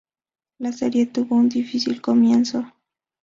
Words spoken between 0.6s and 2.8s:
serie tuvo un difícil comienzo.